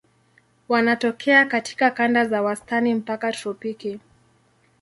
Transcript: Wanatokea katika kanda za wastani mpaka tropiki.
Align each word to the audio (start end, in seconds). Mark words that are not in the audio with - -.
Wanatokea 0.69 1.45
katika 1.45 1.91
kanda 1.91 2.25
za 2.25 2.41
wastani 2.41 2.93
mpaka 2.95 3.31
tropiki. 3.31 3.99